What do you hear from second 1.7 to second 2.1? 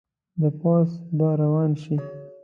شي.